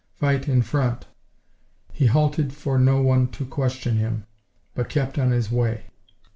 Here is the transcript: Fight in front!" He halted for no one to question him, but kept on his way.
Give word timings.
Fight 0.15 0.47
in 0.47 0.63
front!" 0.63 1.05
He 1.93 2.07
halted 2.07 2.53
for 2.53 2.79
no 2.79 3.03
one 3.03 3.27
to 3.33 3.45
question 3.45 3.97
him, 3.97 4.25
but 4.73 4.89
kept 4.89 5.19
on 5.19 5.29
his 5.29 5.51
way. 5.51 5.91